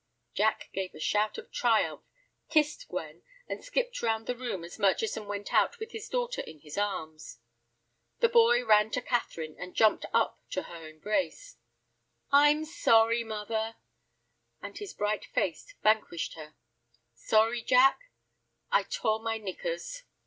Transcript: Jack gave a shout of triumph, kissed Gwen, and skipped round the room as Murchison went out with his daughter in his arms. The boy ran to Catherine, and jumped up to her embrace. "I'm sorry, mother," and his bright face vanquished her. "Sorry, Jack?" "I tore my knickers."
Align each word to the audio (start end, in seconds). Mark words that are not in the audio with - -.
Jack 0.33 0.71
gave 0.73 0.95
a 0.95 0.99
shout 0.99 1.37
of 1.37 1.51
triumph, 1.51 2.01
kissed 2.49 2.87
Gwen, 2.89 3.21
and 3.47 3.63
skipped 3.63 4.01
round 4.01 4.25
the 4.25 4.35
room 4.35 4.63
as 4.63 4.79
Murchison 4.79 5.27
went 5.27 5.53
out 5.53 5.77
with 5.77 5.91
his 5.91 6.09
daughter 6.09 6.41
in 6.41 6.61
his 6.61 6.75
arms. 6.75 7.37
The 8.19 8.27
boy 8.27 8.65
ran 8.65 8.89
to 8.93 9.01
Catherine, 9.03 9.55
and 9.59 9.75
jumped 9.75 10.07
up 10.11 10.39
to 10.53 10.63
her 10.63 10.87
embrace. 10.89 11.57
"I'm 12.31 12.65
sorry, 12.65 13.23
mother," 13.23 13.75
and 14.59 14.75
his 14.75 14.91
bright 14.91 15.25
face 15.25 15.71
vanquished 15.83 16.33
her. 16.33 16.55
"Sorry, 17.13 17.61
Jack?" 17.61 18.09
"I 18.71 18.81
tore 18.81 19.19
my 19.19 19.37
knickers." 19.37 20.01